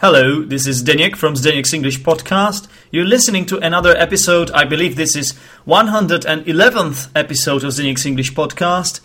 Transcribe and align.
Hello, 0.00 0.42
this 0.42 0.66
is 0.66 0.82
Zdeněk 0.82 1.14
from 1.14 1.34
Zdeněk's 1.34 1.74
English 1.74 2.00
Podcast. 2.00 2.68
You're 2.90 3.04
listening 3.04 3.44
to 3.44 3.58
another 3.58 3.94
episode. 3.98 4.50
I 4.52 4.64
believe 4.64 4.96
this 4.96 5.14
is 5.14 5.34
111th 5.66 7.10
episode 7.14 7.64
of 7.64 7.72
Zdeněk's 7.74 8.06
English 8.06 8.32
Podcast. 8.32 9.02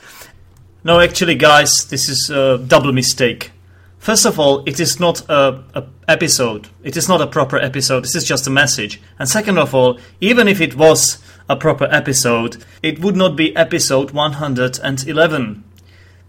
No, 0.86 1.02
actually, 1.02 1.36
guys, 1.36 1.70
this 1.89 2.08
is 2.08 2.30
a 2.30 2.59
double 2.59 2.94
mistake. 2.94 3.52
First 4.00 4.26
of 4.26 4.39
all, 4.39 4.63
it 4.66 4.80
is 4.80 4.98
not 4.98 5.30
a, 5.30 5.66
a 5.73 5.84
episode. 6.08 6.70
It 6.81 6.96
is 6.96 7.09
not 7.09 7.20
a 7.20 7.27
proper 7.27 7.57
episode. 7.57 8.05
This 8.05 8.16
is 8.16 8.23
just 8.23 8.48
a 8.48 8.50
message. 8.50 9.02
And 9.20 9.27
second 9.27 9.57
of 9.57 9.75
all, 9.75 9.99
even 10.21 10.48
if 10.48 10.62
it 10.62 10.77
was 10.77 11.18
a 11.49 11.57
proper 11.57 11.90
episode, 11.91 12.63
it 12.82 12.99
would 13.02 13.18
not 13.18 13.35
be 13.35 13.54
episode 13.57 14.12
111. 14.12 15.63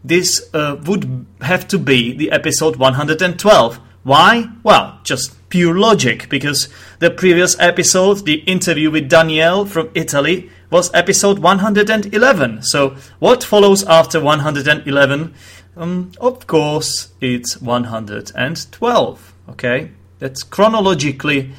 This 0.03 0.51
uh, 0.53 0.77
would 0.87 1.25
have 1.43 1.69
to 1.69 1.79
be 1.79 2.13
the 2.13 2.33
episode 2.33 2.75
112. 2.75 3.81
Why? 4.07 4.51
Well, 4.63 5.01
just 5.03 5.35
pure 5.49 5.77
logic, 5.77 6.29
because 6.29 6.69
the 7.01 7.11
previous 7.11 7.59
episode, 7.59 8.25
the 8.25 8.37
interview 8.47 8.89
with 8.89 9.09
Danielle 9.09 9.65
from 9.65 9.91
Italy, 9.95 10.49
was 10.71 10.95
episode 10.95 11.41
111. 11.41 12.63
So, 12.63 12.95
what 13.19 13.43
follows 13.43 13.83
after 13.83 14.21
111? 14.21 15.35
Um, 15.77 16.13
of 16.21 16.47
course, 16.47 17.09
it's 17.21 17.61
112. 17.61 19.35
Okay? 19.49 19.91
That's 20.21 20.45
chronologically, 20.45 21.51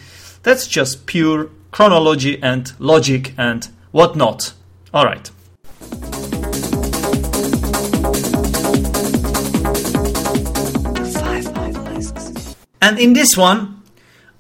that's 0.44 0.68
just 0.68 1.06
pure 1.06 1.50
chronology 1.72 2.42
and 2.42 2.72
logic 2.80 3.34
and 3.38 3.68
whatnot. 3.92 4.54
Alright. 4.94 5.32
And 12.88 12.98
in 13.00 13.12
this 13.12 13.36
one, 13.36 13.84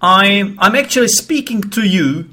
I, 0.01 0.55
I'm 0.57 0.73
actually 0.73 1.09
speaking 1.09 1.63
to 1.71 1.85
you 1.85 2.29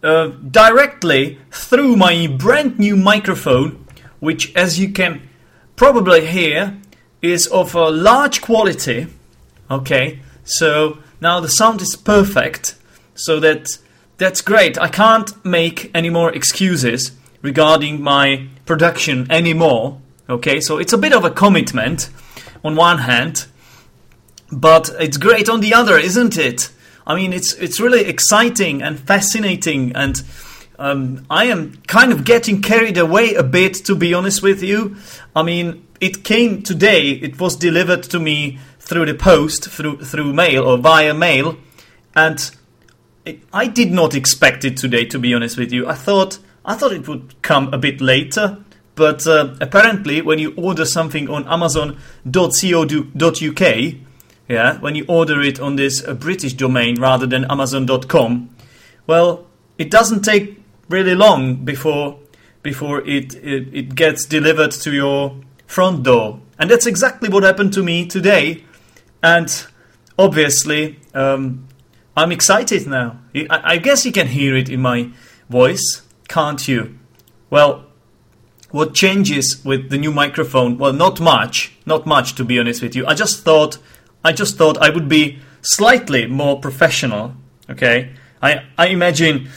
uh, 0.00 0.28
directly 0.28 1.40
through 1.50 1.96
my 1.96 2.28
brand 2.28 2.78
new 2.78 2.94
microphone, 2.94 3.84
which, 4.20 4.54
as 4.54 4.78
you 4.78 4.92
can 4.92 5.28
probably 5.74 6.24
hear, 6.24 6.78
is 7.20 7.48
of 7.48 7.74
a 7.74 7.90
large 7.90 8.42
quality. 8.42 9.08
Okay, 9.68 10.20
so 10.44 10.98
now 11.20 11.40
the 11.40 11.48
sound 11.48 11.82
is 11.82 11.96
perfect, 11.96 12.76
so 13.16 13.40
that 13.40 13.78
that's 14.18 14.42
great. 14.42 14.78
I 14.78 14.86
can't 14.86 15.44
make 15.44 15.90
any 15.92 16.10
more 16.10 16.32
excuses 16.32 17.10
regarding 17.42 18.00
my 18.00 18.46
production 18.66 19.28
anymore. 19.32 20.00
Okay, 20.30 20.60
so 20.60 20.78
it's 20.78 20.92
a 20.92 20.98
bit 20.98 21.12
of 21.12 21.24
a 21.24 21.30
commitment 21.30 22.08
on 22.62 22.76
one 22.76 22.98
hand, 22.98 23.46
but 24.50 24.90
it's 25.00 25.16
great 25.16 25.48
on 25.48 25.60
the 25.60 25.74
other, 25.74 25.98
isn't 25.98 26.36
it? 26.36 26.70
I 27.06 27.14
mean, 27.14 27.32
it's 27.32 27.54
it's 27.54 27.80
really 27.80 28.04
exciting 28.04 28.82
and 28.82 28.98
fascinating, 28.98 29.92
and 29.94 30.22
um, 30.78 31.24
I 31.30 31.44
am 31.44 31.76
kind 31.86 32.12
of 32.12 32.24
getting 32.24 32.62
carried 32.62 32.98
away 32.98 33.34
a 33.34 33.42
bit, 33.42 33.74
to 33.86 33.94
be 33.94 34.12
honest 34.12 34.42
with 34.42 34.62
you. 34.62 34.96
I 35.34 35.42
mean, 35.42 35.86
it 36.00 36.24
came 36.24 36.62
today; 36.62 37.10
it 37.10 37.38
was 37.38 37.56
delivered 37.56 38.02
to 38.04 38.18
me 38.18 38.58
through 38.80 39.06
the 39.06 39.14
post, 39.14 39.68
through 39.68 40.04
through 40.04 40.32
mail 40.32 40.64
or 40.64 40.78
via 40.78 41.14
mail, 41.14 41.56
and 42.14 42.50
it, 43.24 43.40
I 43.52 43.68
did 43.68 43.92
not 43.92 44.14
expect 44.14 44.64
it 44.64 44.76
today. 44.76 45.04
To 45.06 45.18
be 45.18 45.32
honest 45.32 45.56
with 45.56 45.72
you, 45.72 45.86
I 45.86 45.94
thought 45.94 46.38
I 46.64 46.74
thought 46.74 46.92
it 46.92 47.06
would 47.06 47.40
come 47.42 47.72
a 47.72 47.78
bit 47.78 48.00
later. 48.00 48.58
But 48.96 49.26
uh, 49.26 49.54
apparently, 49.60 50.22
when 50.22 50.38
you 50.38 50.54
order 50.56 50.86
something 50.86 51.28
on 51.28 51.46
Amazon.co.uk, 51.46 51.96
yeah, 54.48 54.78
when 54.78 54.94
you 54.94 55.04
order 55.08 55.40
it 55.40 55.60
on 55.60 55.76
this 55.76 56.06
uh, 56.06 56.14
British 56.14 56.54
domain 56.54 57.00
rather 57.00 57.26
than 57.26 57.44
Amazon.com, 57.50 58.50
well, 59.06 59.46
it 59.78 59.90
doesn't 59.90 60.22
take 60.22 60.62
really 60.88 61.14
long 61.14 61.64
before 61.64 62.18
before 62.62 63.00
it, 63.06 63.32
it, 63.36 63.72
it 63.72 63.94
gets 63.94 64.24
delivered 64.24 64.72
to 64.72 64.92
your 64.92 65.36
front 65.66 66.02
door, 66.02 66.40
and 66.58 66.68
that's 66.68 66.86
exactly 66.86 67.28
what 67.28 67.44
happened 67.44 67.72
to 67.72 67.82
me 67.82 68.04
today. 68.04 68.64
And 69.22 69.66
obviously, 70.18 70.98
um, 71.14 71.68
I'm 72.16 72.32
excited 72.32 72.86
now. 72.88 73.20
I, 73.34 73.46
I 73.50 73.76
guess 73.78 74.04
you 74.04 74.10
can 74.10 74.26
hear 74.26 74.56
it 74.56 74.68
in 74.68 74.82
my 74.82 75.10
voice, 75.48 76.02
can't 76.28 76.66
you? 76.66 76.98
Well, 77.50 77.86
what 78.70 78.94
changes 78.94 79.64
with 79.64 79.90
the 79.90 79.98
new 79.98 80.10
microphone? 80.10 80.76
Well, 80.76 80.92
not 80.92 81.20
much, 81.20 81.76
not 81.86 82.04
much 82.04 82.34
to 82.34 82.44
be 82.44 82.58
honest 82.58 82.82
with 82.82 82.96
you. 82.96 83.06
I 83.06 83.14
just 83.14 83.44
thought 83.44 83.78
I 84.24 84.32
just 84.32 84.56
thought 84.56 84.78
I 84.78 84.90
would 84.90 85.08
be 85.08 85.38
slightly 85.62 86.26
more 86.26 86.60
professional. 86.60 87.34
Okay, 87.70 88.10
I 88.42 88.62
I 88.78 88.88
imagine 88.88 89.48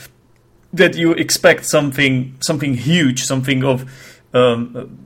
that 0.73 0.95
you 0.95 1.13
expect 1.13 1.65
something 1.65 2.35
something 2.41 2.75
huge, 2.75 3.23
something 3.23 3.63
of 3.63 3.91
um, 4.33 4.99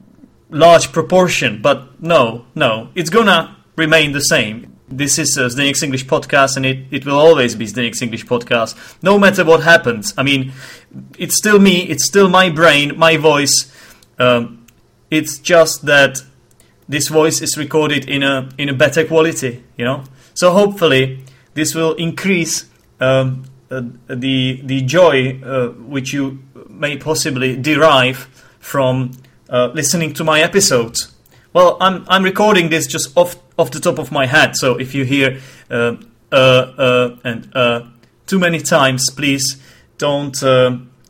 large 0.49 0.91
proportion, 0.91 1.61
but 1.61 2.01
no, 2.01 2.45
no, 2.55 2.89
it's 2.95 3.09
gonna 3.09 3.55
remain 3.75 4.11
the 4.11 4.21
same. 4.21 4.77
This 4.89 5.17
is 5.17 5.37
uh, 5.37 5.47
Zdeněk's 5.47 5.81
English 5.81 6.05
podcast, 6.05 6.57
and 6.57 6.65
it, 6.65 6.85
it 6.91 7.05
will 7.05 7.17
always 7.17 7.55
be 7.55 7.65
Zdeněk's 7.65 8.01
English 8.01 8.25
podcast, 8.25 8.75
no 9.01 9.17
matter 9.17 9.43
what 9.43 9.63
happens. 9.63 10.13
I 10.17 10.23
mean, 10.23 10.51
it's 11.17 11.35
still 11.35 11.57
me, 11.57 11.83
it's 11.83 12.05
still 12.05 12.29
my 12.29 12.49
brain, 12.49 12.97
my 12.97 13.17
voice. 13.17 13.71
Um, 14.19 14.67
it's 15.09 15.39
just 15.39 15.85
that 15.85 16.19
this 16.87 17.07
voice 17.07 17.41
is 17.41 17.57
recorded 17.57 18.09
in 18.09 18.23
a 18.23 18.49
in 18.57 18.69
a 18.69 18.73
better 18.73 19.05
quality, 19.05 19.63
you 19.77 19.85
know. 19.85 20.03
So 20.33 20.51
hopefully 20.51 21.23
this 21.53 21.75
will 21.75 21.93
increase 21.93 22.65
um, 22.99 23.45
uh, 23.69 23.81
the 24.07 24.61
the 24.63 24.81
joy 24.81 25.41
uh, 25.43 25.69
which 25.69 26.13
you 26.13 26.39
may 26.69 26.97
possibly 26.97 27.55
derive 27.55 28.17
from 28.59 29.11
uh, 29.49 29.71
listening 29.73 30.13
to 30.13 30.23
my 30.23 30.41
episodes. 30.41 31.13
Well, 31.53 31.77
I'm 31.79 32.05
I'm 32.07 32.23
recording 32.23 32.69
this 32.69 32.87
just 32.87 33.15
off 33.15 33.35
off 33.57 33.71
the 33.71 33.79
top 33.79 33.99
of 33.99 34.11
my 34.11 34.25
head, 34.25 34.55
so 34.55 34.77
if 34.79 34.95
you 34.95 35.05
hear 35.05 35.39
uh, 35.69 35.95
uh, 36.31 36.35
uh, 36.35 37.17
and 37.23 37.93
too 38.25 38.39
many 38.39 38.59
times, 38.59 39.09
please 39.09 39.61
don't 39.97 40.39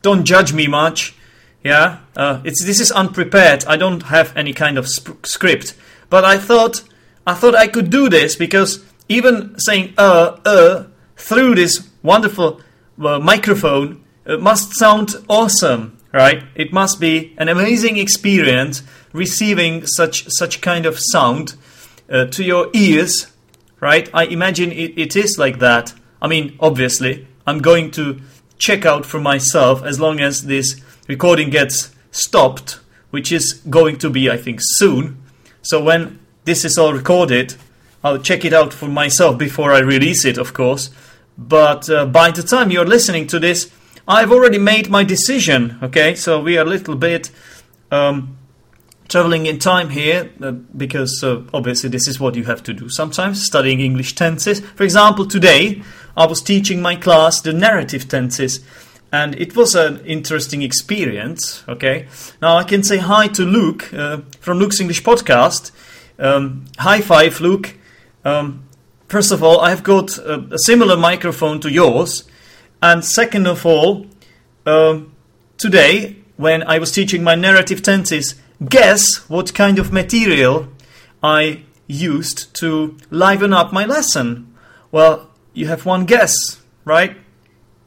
don't 0.01 0.25
judge 0.25 0.53
me 0.53 0.67
much. 0.67 1.15
Yeah, 1.63 1.99
uh, 2.17 2.41
it's 2.43 2.63
this 2.63 2.79
is 2.81 2.91
unprepared. 2.91 3.65
I 3.65 3.77
don't 3.77 4.03
have 4.03 4.35
any 4.35 4.53
kind 4.53 4.77
of 4.77 4.87
sp- 4.91 5.25
script, 5.25 5.75
but 6.09 6.25
I 6.25 6.37
thought 6.37 6.83
I 7.25 7.33
thought 7.33 7.55
I 7.55 7.67
could 7.67 7.89
do 7.89 8.09
this 8.09 8.35
because 8.35 8.83
even 9.07 9.57
saying 9.59 9.93
uh 9.97 10.37
uh 10.45 10.83
through 11.15 11.55
this 11.55 11.89
wonderful 12.01 12.59
uh, 13.01 13.19
microphone 13.19 14.03
uh, 14.25 14.37
must 14.37 14.73
sound 14.75 15.15
awesome, 15.29 15.97
right? 16.11 16.43
It 16.55 16.73
must 16.73 16.99
be 16.99 17.33
an 17.37 17.47
amazing 17.47 17.97
experience 17.97 18.83
receiving 19.13 19.85
such 19.85 20.25
such 20.29 20.59
kind 20.59 20.85
of 20.85 20.99
sound 20.99 21.55
uh, 22.09 22.25
to 22.25 22.43
your 22.43 22.69
ears, 22.73 23.27
right? 23.79 24.09
I 24.13 24.25
imagine 24.25 24.71
it, 24.71 24.97
it 24.97 25.15
is 25.15 25.37
like 25.37 25.59
that. 25.59 25.93
I 26.21 26.27
mean, 26.27 26.57
obviously, 26.59 27.25
I'm 27.47 27.59
going 27.59 27.91
to 27.91 28.19
check 28.57 28.85
out 28.85 29.05
for 29.05 29.19
myself 29.19 29.83
as 29.83 29.99
long 29.99 30.19
as 30.19 30.43
this 30.43 30.81
recording 31.07 31.49
gets 31.49 31.93
stopped, 32.11 32.79
which 33.09 33.31
is 33.31 33.53
going 33.69 33.97
to 33.97 34.09
be, 34.09 34.29
I 34.29 34.37
think, 34.37 34.59
soon. 34.61 35.21
So 35.61 35.83
when 35.83 36.19
this 36.45 36.65
is 36.65 36.77
all 36.77 36.93
recorded, 36.93 37.55
I'll 38.03 38.19
check 38.19 38.43
it 38.45 38.53
out 38.53 38.73
for 38.73 38.87
myself 38.87 39.37
before 39.37 39.71
I 39.71 39.79
release 39.79 40.25
it, 40.25 40.37
of 40.37 40.53
course. 40.53 40.89
But 41.37 41.89
uh, 41.89 42.05
by 42.05 42.31
the 42.31 42.43
time 42.43 42.69
you're 42.69 42.85
listening 42.85 43.27
to 43.27 43.39
this, 43.39 43.71
I've 44.07 44.31
already 44.31 44.57
made 44.57 44.89
my 44.89 45.03
decision. 45.03 45.77
Okay, 45.81 46.15
so 46.15 46.41
we 46.41 46.57
are 46.57 46.65
a 46.65 46.69
little 46.69 46.95
bit 46.95 47.31
um, 47.91 48.37
traveling 49.07 49.45
in 49.45 49.59
time 49.59 49.89
here 49.89 50.31
uh, 50.41 50.51
because 50.51 51.23
uh, 51.23 51.43
obviously 51.53 51.89
this 51.89 52.07
is 52.07 52.19
what 52.19 52.35
you 52.35 52.43
have 52.43 52.63
to 52.63 52.73
do 52.73 52.89
sometimes 52.89 53.41
studying 53.41 53.79
English 53.79 54.15
tenses. 54.15 54.59
For 54.59 54.83
example, 54.83 55.25
today 55.25 55.81
I 56.17 56.25
was 56.25 56.41
teaching 56.41 56.81
my 56.81 56.95
class 56.95 57.39
the 57.39 57.53
narrative 57.53 58.09
tenses 58.09 58.59
and 59.13 59.35
it 59.39 59.55
was 59.55 59.75
an 59.75 60.03
interesting 60.05 60.63
experience. 60.63 61.63
Okay, 61.69 62.07
now 62.41 62.57
I 62.57 62.63
can 62.63 62.81
say 62.81 62.97
hi 62.97 63.27
to 63.27 63.43
Luke 63.43 63.93
uh, 63.93 64.21
from 64.41 64.57
Luke's 64.57 64.81
English 64.81 65.03
podcast. 65.03 65.71
Um, 66.17 66.65
high 66.79 67.01
five, 67.01 67.39
Luke. 67.39 67.77
Um, 68.25 68.67
first 69.07 69.31
of 69.31 69.43
all, 69.43 69.59
I've 69.61 69.83
got 69.83 70.17
a, 70.17 70.39
a, 70.51 70.57
similar 70.57 70.97
microphone 70.97 71.61
to 71.61 71.71
yours, 71.71 72.23
and 72.81 73.05
second 73.05 73.45
of 73.47 73.65
all, 73.65 74.07
um, 74.65 75.13
today 75.57 76.15
when 76.35 76.63
I 76.63 76.79
was 76.79 76.91
teaching 76.91 77.23
my 77.23 77.35
narrative 77.35 77.83
tenses, 77.83 78.33
guess 78.67 79.29
what 79.29 79.53
kind 79.53 79.77
of 79.77 79.93
material 79.93 80.69
I 81.21 81.63
used 81.85 82.55
to 82.55 82.97
liven 83.11 83.53
up 83.53 83.71
my 83.71 83.85
lesson? 83.85 84.55
Well, 84.91 85.29
you 85.53 85.67
have 85.67 85.85
one 85.85 86.05
guess, 86.05 86.33
right? 86.83 87.15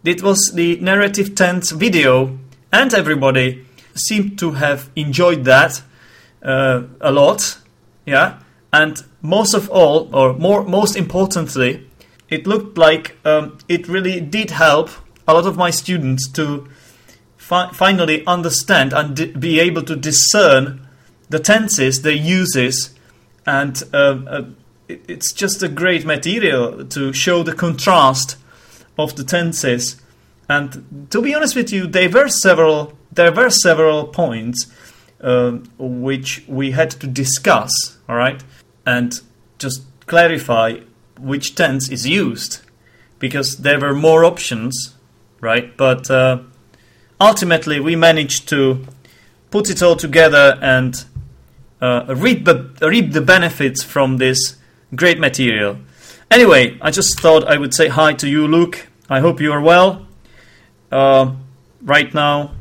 It 0.07 0.23
was 0.23 0.53
the 0.55 0.77
narrative 0.81 1.35
tense 1.35 1.73
video, 1.73 2.39
and 2.73 2.95
everybody 2.95 3.65
seemed 3.95 4.39
to 4.39 4.53
have 4.53 4.89
enjoyed 4.95 5.45
that 5.45 5.83
uh, 6.43 6.83
a 7.01 7.11
lot. 7.11 7.59
Yeah, 8.07 8.39
and 8.73 9.03
most 9.21 9.53
of 9.55 9.69
all, 9.69 10.09
or 10.15 10.35
more, 10.35 10.63
most 10.63 10.95
importantly, 10.97 11.91
it 12.31 12.47
looked 12.47 12.79
like 12.79 13.17
um, 13.25 13.59
it 13.69 13.89
really 13.89 14.21
did 14.21 14.53
help 14.53 14.91
a 15.27 15.35
lot 15.35 15.45
of 15.47 15.57
my 15.57 15.71
students 15.71 16.29
to 16.33 16.69
fi- 17.37 17.71
finally 17.73 18.25
understand 18.27 18.93
and 18.93 19.17
di- 19.17 19.33
be 19.33 19.59
able 19.59 19.83
to 19.83 19.97
discern 19.97 20.87
the 21.31 21.41
tenses, 21.41 22.03
the 22.03 22.17
uses, 22.17 22.95
and 23.45 23.83
uh, 23.93 24.19
uh, 24.29 24.43
it- 24.89 25.03
it's 25.09 25.33
just 25.33 25.65
a 25.65 25.69
great 25.69 26.05
material 26.05 26.85
to 26.85 27.13
show 27.13 27.43
the 27.43 27.53
contrast 27.53 28.37
of 28.99 29.17
the 29.17 29.25
tenses. 29.25 30.01
And 30.49 31.09
to 31.11 31.21
be 31.21 31.35
honest 31.35 31.57
with 31.57 31.73
you, 31.73 31.87
there 31.87 32.11
were 32.11 32.29
several 32.29 32.97
there 33.13 33.33
were 33.33 33.51
several 33.51 34.09
points 34.09 34.67
um, 35.21 35.65
which 35.79 36.45
we 36.47 36.73
had 36.73 36.91
to 36.93 37.07
discuss. 37.07 37.99
All 38.09 38.17
right, 38.17 38.43
and 38.85 39.21
just 39.59 39.83
clarify 40.07 40.81
which 41.19 41.55
tense 41.55 41.89
is 41.89 42.07
used 42.07 42.61
because 43.19 43.59
there 43.59 43.81
were 43.81 43.95
more 43.95 44.25
options, 44.25 44.95
right? 45.41 45.77
But 45.77 46.11
uh, 46.11 46.41
ultimately, 47.21 47.81
we 47.81 47.97
managed 47.97 48.49
to 48.51 48.85
put 49.51 49.71
it 49.71 49.83
all 49.83 49.97
together 49.97 50.59
and 50.61 51.05
uh, 51.81 52.15
reap, 52.17 52.45
the, 52.45 52.71
reap 52.83 53.13
the 53.13 53.21
benefits 53.21 53.83
from 53.83 54.19
this 54.19 54.57
great 54.95 55.19
material. 55.19 55.79
Anyway, 56.31 56.77
I 56.83 56.91
just 56.91 57.21
thought 57.21 57.45
I 57.45 57.57
would 57.57 57.73
say 57.73 57.89
hi 57.89 58.13
to 58.15 58.29
you, 58.29 58.47
Luke. 58.49 58.89
I 59.09 59.21
hope 59.21 59.41
you 59.41 59.53
are 59.53 59.61
well. 59.61 60.07
Uh, 60.91 61.35
right 61.83 62.13
now, 62.13 62.53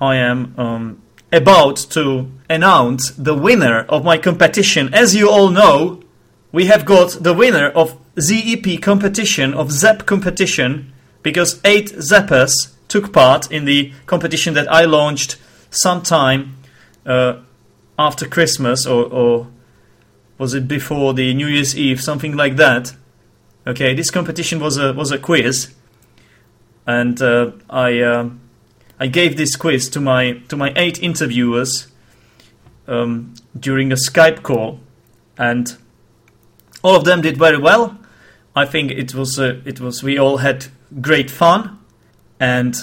I 0.00 0.16
am 0.16 0.54
um, 0.58 1.02
about 1.32 1.76
to 1.90 2.30
announce 2.50 3.10
the 3.12 3.34
winner 3.34 3.80
of 3.88 4.04
my 4.04 4.18
competition. 4.18 4.92
As 4.92 5.14
you 5.14 5.30
all 5.30 5.48
know, 5.48 6.02
we 6.50 6.66
have 6.66 6.84
got 6.84 7.10
the 7.20 7.34
winner 7.34 7.68
of 7.68 7.96
ZEP 8.18 8.82
competition, 8.82 9.54
of 9.54 9.70
ZEP 9.70 10.04
competition, 10.04 10.92
because 11.22 11.60
eight 11.64 11.88
Zeppers 12.00 12.74
took 12.88 13.12
part 13.12 13.50
in 13.52 13.64
the 13.64 13.92
competition 14.06 14.54
that 14.54 14.70
I 14.72 14.84
launched 14.84 15.36
sometime 15.70 16.56
uh, 17.06 17.40
after 17.98 18.26
Christmas, 18.26 18.86
or, 18.86 19.04
or 19.04 19.48
was 20.38 20.54
it 20.54 20.68
before 20.68 21.14
the 21.14 21.34
New 21.34 21.48
Year's 21.48 21.76
Eve, 21.76 22.00
something 22.00 22.36
like 22.36 22.56
that. 22.56 22.94
Okay, 23.66 23.92
this 23.94 24.10
competition 24.10 24.60
was 24.60 24.78
a 24.78 24.92
was 24.94 25.10
a 25.10 25.18
quiz, 25.18 25.74
and 26.86 27.20
uh, 27.20 27.50
I 27.68 28.00
uh, 28.00 28.30
I 28.98 29.08
gave 29.08 29.36
this 29.36 29.56
quiz 29.56 29.88
to 29.90 30.00
my 30.00 30.40
to 30.48 30.56
my 30.56 30.72
eight 30.76 31.02
interviewers 31.02 31.88
um, 32.86 33.34
during 33.58 33.92
a 33.92 33.96
Skype 33.96 34.42
call, 34.42 34.80
and 35.36 35.76
all 36.82 36.96
of 36.96 37.04
them 37.04 37.20
did 37.20 37.36
very 37.36 37.58
well. 37.58 37.98
I 38.56 38.64
think 38.64 38.90
it 38.92 39.14
was 39.14 39.38
uh, 39.38 39.60
it 39.64 39.80
was 39.80 40.02
we 40.02 40.18
all 40.18 40.38
had 40.38 40.66
great 41.00 41.30
fun, 41.30 41.78
and 42.40 42.74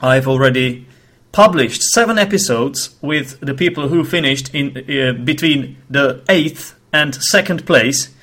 I've 0.00 0.26
already 0.26 0.86
published 1.32 1.82
seven 1.82 2.16
episodes 2.16 2.96
with 3.02 3.40
the 3.40 3.54
people 3.54 3.88
who 3.88 4.04
finished 4.04 4.54
in 4.54 4.76
uh, 4.76 5.12
between 5.24 5.76
the 5.90 6.22
eighth 6.28 6.74
and 6.94 7.14
second 7.16 7.66
place, 7.66 8.14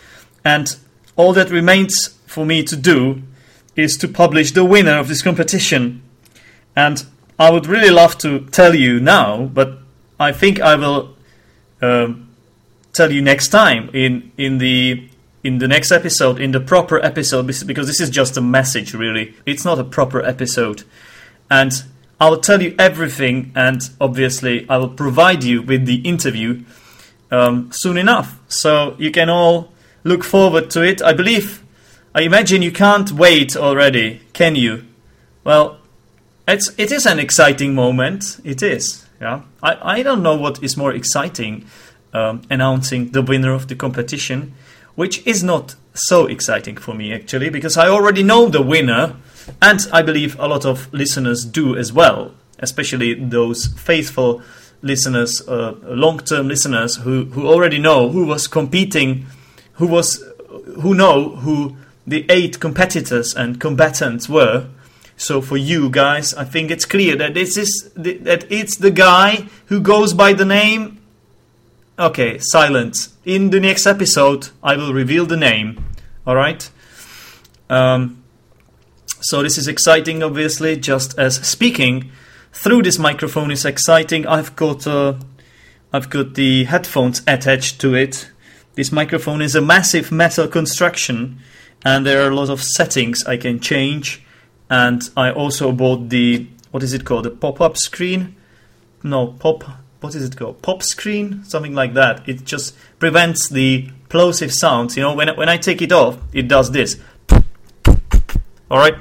and 0.46 0.78
all 1.18 1.34
that 1.34 1.52
remains 1.52 2.08
for 2.26 2.46
me 2.46 2.64
to 2.64 2.78
do 2.78 3.22
is 3.76 3.98
to 3.98 4.08
publish 4.08 4.54
the 4.54 4.64
winner 4.64 4.98
of 4.98 5.10
this 5.10 5.22
competition. 5.22 6.02
And 6.74 7.06
I 7.38 7.52
would 7.52 7.68
really 7.68 7.90
love 7.90 8.18
to 8.20 8.46
tell 8.48 8.74
you 8.74 9.02
now, 9.02 9.44
but 9.54 9.80
I 10.18 10.32
think 10.32 10.62
I 10.62 10.76
will 10.76 11.16
um, 11.82 12.30
tell 12.94 13.12
you 13.12 13.22
next 13.22 13.50
time 13.50 13.90
in 13.94 14.32
in 14.38 14.58
the 14.58 15.10
in 15.44 15.58
the 15.58 15.68
next 15.68 15.92
episode, 15.92 16.40
in 16.40 16.52
the 16.52 16.60
proper 16.62 17.04
episode, 17.04 17.48
because 17.68 17.88
this 17.88 18.00
is 18.00 18.10
just 18.10 18.38
a 18.38 18.42
message, 18.42 18.94
really. 18.94 19.34
It's 19.46 19.66
not 19.66 19.80
a 19.80 19.84
proper 19.84 20.24
episode, 20.24 20.84
and 21.50 21.74
I 22.22 22.30
will 22.30 22.40
tell 22.40 22.62
you 22.62 22.74
everything, 22.80 23.52
and 23.54 23.82
obviously 24.00 24.66
I 24.70 24.78
will 24.78 24.96
provide 25.04 25.44
you 25.44 25.62
with 25.62 25.86
the 25.86 25.96
interview 26.08 26.64
um, 27.32 27.72
soon 27.72 27.98
enough, 27.98 28.38
so 28.48 28.96
you 29.00 29.10
can 29.10 29.30
all 29.30 29.72
look 30.04 30.24
forward 30.24 30.70
to 30.72 30.82
it. 30.84 31.02
I 31.02 31.14
believe, 31.14 31.64
I 32.14 32.22
imagine 32.22 32.62
you 32.62 32.72
can't 32.72 33.12
wait 33.12 33.56
already, 33.56 34.22
can 34.34 34.56
you? 34.56 34.86
Well, 35.44 35.78
it's 36.48 36.72
it 36.78 36.92
is 36.92 37.06
an 37.06 37.20
exciting 37.20 37.74
moment. 37.74 38.40
It 38.44 38.62
is. 38.62 39.06
Yeah, 39.20 39.42
I 39.64 40.00
I 40.00 40.04
don't 40.04 40.22
know 40.22 40.36
what 40.36 40.62
is 40.62 40.76
more 40.76 40.94
exciting, 40.94 41.66
um, 42.14 42.42
announcing 42.50 43.12
the 43.12 43.22
winner 43.22 43.54
of 43.54 43.68
the 43.68 43.76
competition, 43.76 44.54
which 44.96 45.26
is 45.26 45.44
not 45.44 45.76
so 45.94 46.26
exciting 46.26 46.78
for 46.78 46.94
me 46.94 47.14
actually 47.14 47.50
because 47.50 47.78
I 47.78 47.88
already 47.88 48.24
know 48.24 48.50
the 48.50 48.62
winner, 48.62 49.16
and 49.62 49.88
I 49.92 50.02
believe 50.02 50.40
a 50.40 50.48
lot 50.48 50.66
of 50.66 50.92
listeners 50.94 51.46
do 51.46 51.76
as 51.76 51.94
well, 51.94 52.34
especially 52.60 53.14
those 53.14 53.68
faithful 53.68 54.42
listeners, 54.82 55.48
uh, 55.48 55.76
long-term 55.84 56.48
listeners 56.48 56.98
who 56.98 57.26
who 57.26 57.48
already 57.48 57.78
know 57.78 58.10
who 58.10 58.26
was 58.26 58.48
competing, 58.48 59.26
who 59.74 59.88
was 59.88 60.24
who 60.82 60.94
know 60.94 61.36
who 61.38 61.76
the 62.06 62.26
eight 62.30 62.60
competitors 62.60 63.36
and 63.36 63.60
combatants 63.60 64.28
were. 64.28 64.68
So 65.18 65.40
for 65.40 65.58
you 65.58 65.90
guys, 65.90 66.34
I 66.34 66.46
think 66.46 66.72
it's 66.72 66.86
clear 66.86 67.16
that 67.18 67.36
this 67.36 67.56
is 67.56 67.92
the, 67.96 68.18
that 68.20 68.52
it's 68.52 68.76
the 68.78 68.90
guy 68.90 69.48
who 69.68 69.80
goes 69.80 70.14
by 70.14 70.34
the 70.34 70.46
name. 70.46 71.00
Okay, 72.00 72.40
silence. 72.40 73.16
In 73.24 73.52
the 73.52 73.60
next 73.60 73.86
episode, 73.86 74.50
I 74.64 74.76
will 74.76 74.94
reveal 74.94 75.28
the 75.28 75.38
name. 75.38 75.86
All 76.26 76.36
right. 76.36 76.68
Um, 77.70 78.24
so 79.20 79.44
this 79.44 79.60
is 79.60 79.68
exciting, 79.68 80.24
obviously. 80.24 80.76
Just 80.78 81.18
as 81.20 81.36
speaking 81.48 82.12
through 82.52 82.84
this 82.84 83.00
microphone 83.00 83.52
is 83.52 83.66
exciting, 83.66 84.28
I've 84.28 84.56
got 84.56 84.86
uh, 84.86 85.16
I've 85.94 86.10
got 86.10 86.36
the 86.36 86.66
headphones 86.66 87.22
attached 87.28 87.82
to 87.82 87.96
it. 87.96 88.30
This 88.76 88.92
microphone 88.92 89.42
is 89.42 89.56
a 89.56 89.62
massive 89.62 90.12
metal 90.12 90.48
construction, 90.48 91.40
and 91.84 92.06
there 92.06 92.24
are 92.24 92.30
a 92.30 92.36
lot 92.36 92.50
of 92.50 92.62
settings 92.62 93.26
I 93.26 93.38
can 93.38 93.60
change. 93.60 94.24
And 94.70 95.02
I 95.18 95.32
also 95.32 95.72
bought 95.72 96.10
the 96.10 96.48
what 96.72 96.84
is 96.84 96.94
it 96.94 97.04
called? 97.04 97.26
The 97.26 97.32
pop-up 97.32 97.78
screen? 97.78 98.36
No 99.04 99.28
pop 99.28 99.64
what 100.00 100.16
is 100.16 100.24
it 100.24 100.36
called? 100.36 100.62
Pop 100.62 100.82
screen? 100.82 101.44
Something 101.44 101.76
like 101.76 101.94
that. 101.94 102.28
It 102.28 102.44
just 102.44 102.76
prevents 102.98 103.50
the 103.50 103.90
plosive 104.10 104.54
sounds. 104.54 104.98
You 104.98 105.04
know 105.04 105.14
when, 105.14 105.36
when 105.36 105.50
I 105.50 105.58
take 105.58 105.82
it 105.82 105.92
off 105.92 106.18
it 106.34 106.48
does 106.48 106.72
this. 106.72 107.00
Alright 108.70 108.96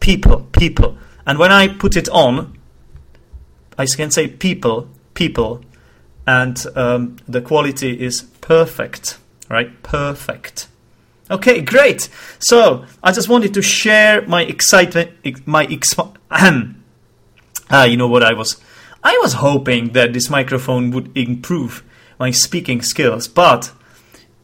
people 0.00 0.46
people. 0.52 0.96
And 1.26 1.38
when 1.38 1.50
I 1.50 1.68
put 1.68 1.96
it 1.96 2.08
on 2.08 2.58
I 3.82 3.86
can 3.86 4.10
say 4.10 4.28
people 4.28 4.88
people 5.14 5.60
and 6.26 6.64
um, 6.76 7.16
the 7.26 7.40
quality 7.40 8.00
is 8.00 8.22
perfect 8.40 9.18
right 9.48 9.82
perfect 9.82 10.68
Okay, 11.32 11.62
great. 11.62 12.10
So 12.40 12.84
I 13.02 13.10
just 13.10 13.30
wanted 13.30 13.54
to 13.54 13.62
share 13.62 14.20
my 14.26 14.42
excitement, 14.42 15.12
my 15.46 15.66
exp- 15.66 16.14
ah, 17.70 17.84
you 17.84 17.96
know 17.96 18.06
what 18.08 18.22
I 18.22 18.34
was, 18.34 18.60
I 19.02 19.18
was 19.22 19.34
hoping 19.34 19.92
that 19.92 20.12
this 20.12 20.28
microphone 20.28 20.90
would 20.90 21.16
improve 21.16 21.82
my 22.18 22.32
speaking 22.32 22.82
skills, 22.82 23.28
but 23.28 23.72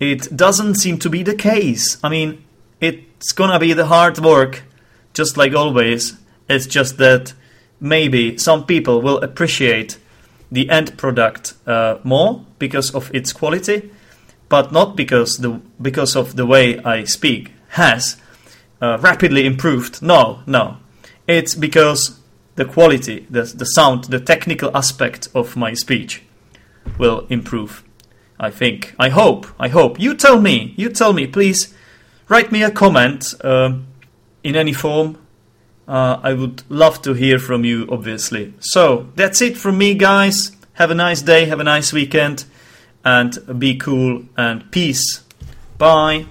it 0.01 0.35
doesn't 0.35 0.77
seem 0.77 0.99
to 1.01 1.11
be 1.11 1.23
the 1.23 1.35
case. 1.35 1.99
I 2.03 2.09
mean, 2.09 2.43
it's 2.81 3.33
gonna 3.33 3.59
be 3.59 3.75
the 3.75 3.87
hard 3.87 4.19
work, 4.19 4.63
just 5.13 5.37
like 5.37 5.55
always. 5.55 6.17
It's 6.49 6.67
just 6.67 6.97
that 6.97 7.35
maybe 7.81 8.37
some 8.39 8.65
people 8.65 9.01
will 9.01 9.19
appreciate 9.19 9.99
the 10.51 10.69
end 10.71 10.97
product 10.97 11.55
uh, 11.67 11.99
more 12.05 12.45
because 12.59 12.95
of 12.95 13.15
its 13.15 13.33
quality 13.33 13.91
but 14.49 14.73
not 14.73 14.97
because 14.97 15.39
the 15.39 15.61
because 15.81 16.17
of 16.17 16.37
the 16.37 16.47
way 16.47 16.79
I 16.79 17.05
speak 17.05 17.53
has 17.71 18.17
uh, 18.81 18.99
rapidly 19.01 19.47
improved. 19.47 20.03
No, 20.03 20.41
no, 20.47 20.79
it's 21.27 21.55
because 21.55 22.19
the 22.57 22.65
quality, 22.65 23.27
the 23.31 23.43
the 23.43 23.65
sound, 23.65 24.05
the 24.05 24.21
technical 24.21 24.75
aspect 24.77 25.29
of 25.35 25.57
my 25.57 25.75
speech 25.75 26.23
will 26.99 27.27
improve. 27.29 27.85
I 28.41 28.51
think. 28.51 28.95
I 28.99 29.09
hope. 29.09 29.47
I 29.59 29.69
hope. 29.69 29.99
You 29.99 30.15
tell 30.15 30.41
me. 30.41 30.73
You 30.77 30.91
tell 30.91 31.13
me. 31.13 31.27
Please 31.27 31.75
write 32.29 32.53
me 32.53 32.63
a 32.63 32.71
comment 32.71 33.35
uh, 33.43 33.73
in 34.45 34.55
any 34.55 34.73
form. 34.73 35.19
Uh, 35.89 36.21
I 36.23 36.35
would 36.35 36.63
love 36.69 37.01
to 37.03 37.15
hear 37.15 37.39
from 37.39 37.65
you, 37.65 37.89
obviously. 37.91 38.53
So 38.61 39.09
that's 39.17 39.41
it 39.41 39.57
from 39.57 39.79
me, 39.79 39.95
guys. 39.95 40.53
Have 40.75 40.91
a 40.91 40.95
nice 40.95 41.23
day. 41.23 41.47
Have 41.47 41.61
a 41.61 41.65
nice 41.65 41.93
weekend 41.93 42.45
and 43.05 43.59
be 43.59 43.77
cool 43.77 44.25
and 44.37 44.71
peace. 44.71 45.23
Bye. 45.79 46.27